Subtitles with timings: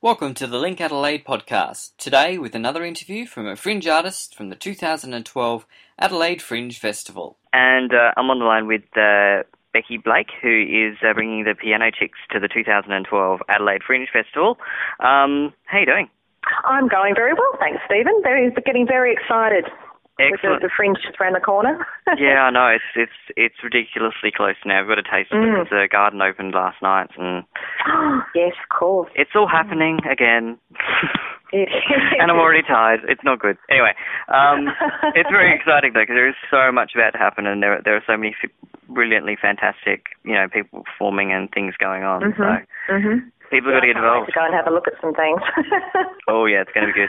[0.00, 1.90] Welcome to the Link Adelaide podcast.
[1.98, 5.66] Today, with another interview from a fringe artist from the 2012
[5.98, 7.36] Adelaide Fringe Festival.
[7.52, 9.42] And uh, I'm on the line with uh,
[9.72, 14.58] Becky Blake, who is uh, bringing the Piano Chicks to the 2012 Adelaide Fringe Festival.
[15.00, 16.08] Um, how are you doing?
[16.64, 18.20] I'm going very well, thanks, Stephen.
[18.22, 19.64] Very, getting very excited.
[20.18, 20.60] Excellent.
[20.60, 21.86] With the, the fringe just around the corner.
[22.18, 24.80] yeah, I know it's it's it's ridiculously close now.
[24.80, 25.62] I've got a taste of it Mm.
[25.64, 27.44] because the garden opened last night, and
[28.34, 29.10] yes, of course.
[29.14, 30.58] it's all happening again.
[32.20, 33.00] And I'm already tired.
[33.08, 33.56] It's not good.
[33.70, 33.94] Anyway,
[34.28, 34.68] um,
[35.14, 37.96] it's very exciting though because there is so much about to happen, and there there
[37.96, 38.50] are so many f-
[38.90, 42.20] brilliantly fantastic, you know, people performing and things going on.
[42.20, 42.36] Mhm.
[42.36, 43.30] So Mhm.
[43.50, 44.28] People have got to get involved.
[44.28, 45.40] to go and have a look at some things.
[46.28, 47.08] Oh yeah, it's going to be good.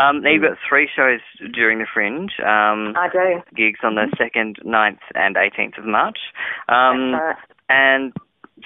[0.00, 1.18] Um, now you've got three shows
[1.52, 2.30] during the Fringe.
[2.38, 3.42] Um, I do.
[3.56, 6.18] gigs on the second, 9th, and 18th of March.
[6.68, 7.36] Um, That's right.
[7.68, 8.12] and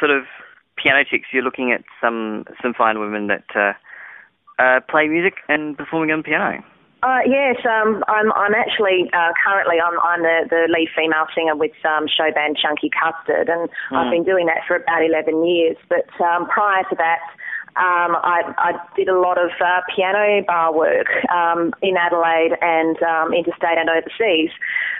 [0.00, 0.24] sort of
[0.82, 3.72] piano chicks, you're looking at some some fine women that uh,
[4.62, 6.64] uh, play music and performing on piano.
[7.02, 8.30] Uh, yes, um, I'm.
[8.32, 12.56] I'm actually uh, currently I'm, I'm the, the lead female singer with um, show band
[12.62, 14.10] Chunky Custard, and I've Mm.
[14.22, 15.76] been doing that for about 11 years.
[15.88, 17.18] But um, prior to that,
[17.76, 23.00] um, I, I did a lot of uh, piano bar work um, in Adelaide and
[23.02, 24.50] um, interstate and overseas,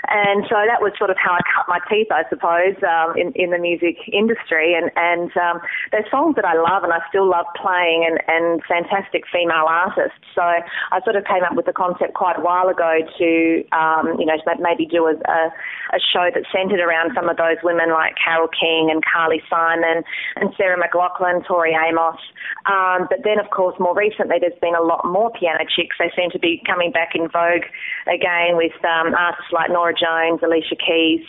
[0.08, 3.32] and so that was sort of how I cut my teeth, I suppose, um, in,
[3.36, 4.74] in the music industry.
[4.74, 5.60] And and um,
[5.92, 10.18] they're songs that I love and I still love playing, and, and fantastic female artists.
[10.34, 13.30] So I sort of came up with the concept quite a while ago to,
[13.76, 17.60] um, you know, to maybe do a, a, show that centred around some of those
[17.62, 20.02] women like Carole King and Carly Simon
[20.36, 22.18] and Sarah McLachlan, Tori Amos.
[22.66, 25.96] Um, but then, of course, more recently, there's been a lot more piano chicks.
[25.98, 27.66] They seem to be coming back in vogue
[28.06, 31.26] again with um, artists like Norah Jones, Alicia Keys,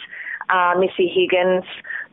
[0.49, 1.65] uh, Missy Higgins.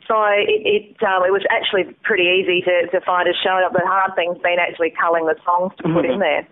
[0.09, 3.61] So it it, um, it was actually pretty easy to, to find a show.
[3.65, 6.47] Up the hard thing's been actually culling the songs to put in there.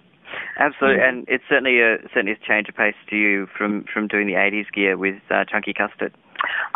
[0.59, 1.09] Absolutely, Mm.
[1.09, 4.35] and it's certainly a certainly a change of pace to you from from doing the
[4.35, 6.13] 80s gear with uh, Chunky Custard.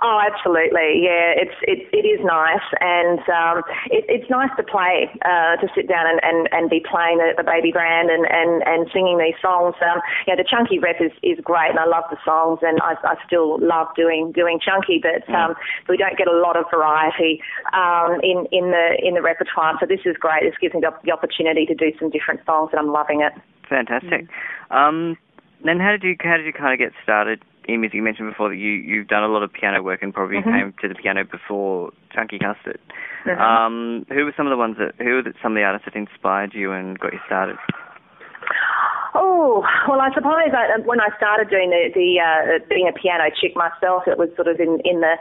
[0.03, 1.05] Oh, absolutely.
[1.05, 5.69] Yeah, it's it, it is nice, and um, it, it's nice to play, uh, to
[5.75, 9.19] sit down and, and, and be playing the, the baby grand and, and, and singing
[9.19, 9.75] these songs.
[9.81, 10.01] Um,
[10.33, 13.15] know, the chunky rep is, is great, and I love the songs, and I, I
[13.27, 15.55] still love doing doing chunky, but um,
[15.89, 17.41] we don't get a lot of variety
[17.73, 19.77] um, in in the in the repertoire.
[19.81, 20.43] So this is great.
[20.43, 23.33] This gives me the, the opportunity to do some different songs, and I'm loving it.
[23.69, 24.27] Fantastic.
[24.71, 24.77] Mm.
[24.77, 25.19] Um,
[25.65, 27.95] then how did you how did you kind of get started in music?
[27.95, 30.45] You mentioned before that you you've done a lot of piano work and probably Mhm.
[30.45, 32.81] came to the piano before Chunky Custard.
[33.25, 33.39] Mhm.
[33.39, 35.85] Um, who were some of the ones that who were the, some of the artists
[35.87, 37.57] that inspired you and got you started?
[39.15, 43.31] Oh well, I suppose I, when I started doing the, the uh, being a piano
[43.41, 45.15] chick myself, it was sort of in in the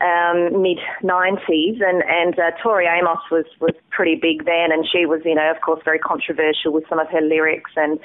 [0.00, 5.04] um, mid '90s, and and uh, Tori Amos was was pretty big then, and she
[5.04, 7.98] was you know of course very controversial with some of her lyrics and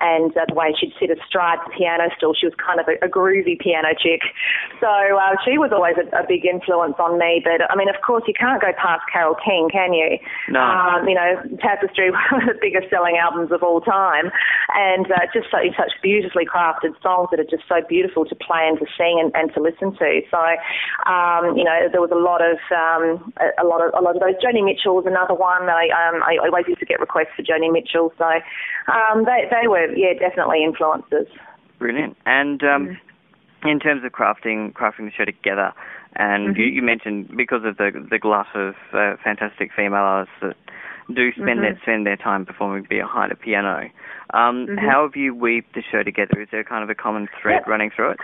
[0.00, 2.34] and uh, the way she'd sit astride the piano stool.
[2.34, 4.22] She was kind of a, a groovy piano chick,
[4.80, 7.42] so uh, she was always a, a big influence on me.
[7.44, 10.18] But I mean, of course, you can't go past Carole King, can you?
[10.48, 10.60] No.
[10.60, 14.30] Um, you know, Tapestry, one of the biggest selling albums of all time,
[14.74, 18.64] and uh, just so, such beautifully crafted songs that are just so beautiful to play
[18.64, 20.20] and to sing and, and to listen to.
[20.30, 20.40] So,
[21.10, 24.14] um, you know, there was a lot of um, a, a lot of a lot
[24.16, 24.34] of those.
[24.42, 25.68] Joni Mitchell was another one.
[25.68, 28.24] I um, I always used to get requests for Joni Mitchell, so
[28.92, 31.26] um, they they were yeah definitely influences.
[31.78, 32.16] Brilliant.
[32.26, 32.98] And um,
[33.64, 35.72] in terms of crafting crafting the show together,
[36.16, 36.74] and you, Mhm.
[36.74, 40.56] you mentioned because of the the glut of uh, fantastic female artists that
[41.12, 41.62] do spend Mhm.
[41.62, 43.90] their spend their time performing behind a piano.
[44.32, 44.78] Um, Mhm.
[44.78, 46.40] How have you weaved the show together?
[46.40, 47.66] Is there kind of a common thread Yep.
[47.68, 48.20] running through it?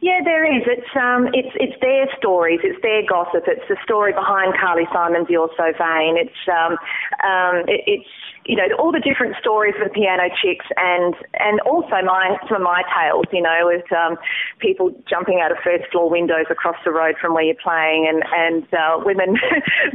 [0.00, 0.62] Yeah, there is.
[0.70, 5.26] It's um, it's it's their stories, it's their gossip, it's the story behind Carly Simon's
[5.28, 6.78] "You're So Vain." It's um,
[7.26, 8.12] um, it, it's
[8.46, 12.62] you know all the different stories of the piano chicks, and and also my some
[12.62, 13.26] of my tales.
[13.34, 14.14] You know, with um,
[14.62, 18.22] people jumping out of first floor windows across the road from where you're playing, and
[18.22, 19.34] and uh, women,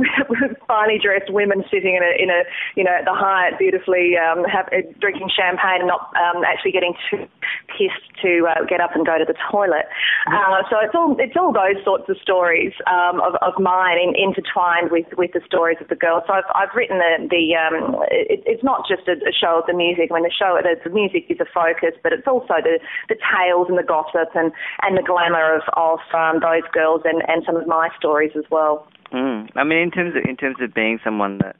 [0.67, 2.43] finely dressed women sitting in a in a
[2.75, 6.75] you know at the Hyatt, beautifully um, have, uh, drinking champagne and not um, actually
[6.75, 7.23] getting too
[7.67, 9.85] pissed to uh, get up and go to the toilet.
[10.27, 14.15] Uh, so it's all it's all those sorts of stories um, of, of mine in,
[14.15, 16.23] intertwined with, with the stories of the girls.
[16.27, 19.65] So I've, I've written the the um, it, it's not just a, a show of
[19.67, 20.09] the music.
[20.11, 22.79] I mean, the show the, the music is a focus, but it's also the,
[23.09, 24.51] the tales and the gossip and,
[24.81, 28.45] and the glamour of of um, those girls and, and some of my stories as
[28.49, 28.87] well.
[29.11, 29.49] Mm.
[29.55, 31.55] I mean, in terms of in terms of being someone that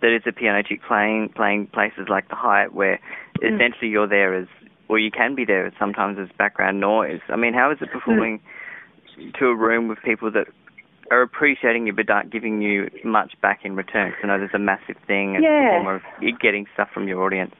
[0.00, 3.00] that is a piano chick playing playing places like the Hyatt, where
[3.42, 3.56] Mm.
[3.56, 4.46] essentially you're there as,
[4.88, 7.20] or you can be there sometimes as background noise.
[7.28, 8.40] I mean, how is it performing
[9.38, 10.46] to a room with people that
[11.10, 14.10] are appreciating you but aren't giving you much back in return.
[14.10, 15.96] Because I know there's a massive thing Yeah.
[15.96, 16.02] of
[16.40, 17.54] getting stuff from your audience.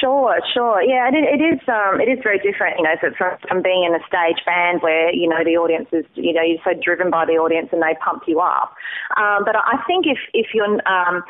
[0.00, 0.82] Sure, sure.
[0.82, 1.60] Yeah, it, it is.
[1.68, 4.82] Um, it is very different, you know, so from, from being in a stage band
[4.82, 7.80] where you know the audience is, you know, you're so driven by the audience and
[7.80, 8.74] they pump you up.
[9.16, 11.22] Um, but I think if if you're um,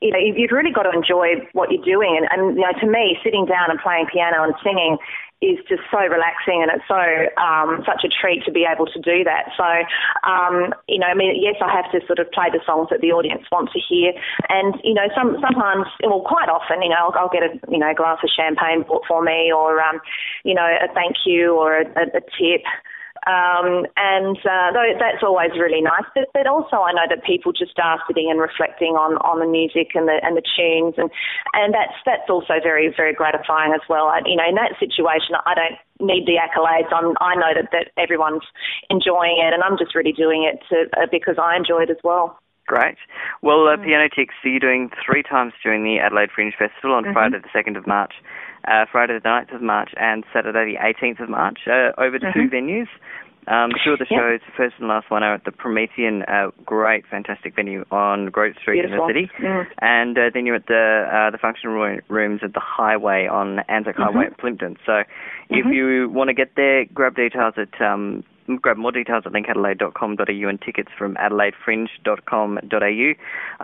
[0.00, 2.20] you know, you've really got to enjoy what you're doing.
[2.20, 4.98] And, and, you know, to me, sitting down and playing piano and singing
[5.42, 6.96] is just so relaxing and it's so
[7.36, 9.52] um, such a treat to be able to do that.
[9.52, 9.68] So,
[10.24, 13.00] um, you know, I mean, yes, I have to sort of play the songs that
[13.04, 14.12] the audience want to hear,
[14.48, 17.76] and you know, some sometimes, well, quite often, you know, I'll, I'll get a you
[17.76, 20.00] know glass of champagne bought for me, or um,
[20.44, 22.64] you know, a thank you or a, a, a tip.
[23.26, 24.70] Um, and uh,
[25.02, 26.06] that's always really nice.
[26.14, 29.50] But, but also, I know that people just are sitting and reflecting on, on the
[29.50, 31.10] music and the and the tunes, and
[31.52, 34.06] and that's that's also very very gratifying as well.
[34.06, 36.86] I, you know, in that situation, I don't need the accolades.
[36.94, 38.46] I'm, I know that that everyone's
[38.90, 41.98] enjoying it, and I'm just really doing it to, uh, because I enjoy it as
[42.04, 42.38] well.
[42.66, 42.98] Great.
[43.42, 47.04] Well, uh, Piano Chicks, so you're doing three times during the Adelaide Fringe Festival on
[47.04, 47.12] Mhm.
[47.12, 48.14] Friday the 2nd of March,
[48.66, 52.26] uh, Friday the 9th of March, and Saturday the 18th of March, uh, over two
[52.26, 52.50] Mhm.
[52.50, 52.88] venues.
[53.48, 54.20] Um, two of the Yep.
[54.20, 58.26] shows, the first and last one, are at the Promethean, uh, great, fantastic venue on
[58.26, 59.06] Grote Street Beautiful.
[59.08, 59.30] in the city.
[59.80, 63.60] And uh, then you're at the uh, the function roo- rooms at the Highway on
[63.68, 64.26] Anzac Highway Mhm.
[64.32, 64.76] at Plympton.
[64.84, 65.04] So
[65.48, 65.74] if Mhm.
[65.74, 68.24] you want to get there, grab details at um,
[68.62, 73.14] grab more details at linkadelaide.com.au and tickets from adelaidefringe.com.au.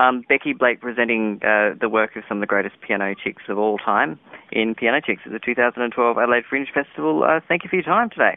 [0.00, 3.58] Um, Becky Blake presenting uh, the work of some of the greatest piano chicks of
[3.58, 4.19] all time
[4.50, 7.23] in Piano Chicks at the 2012 Adelaide Fringe Festival.
[7.25, 8.37] Uh, thank you for your time today.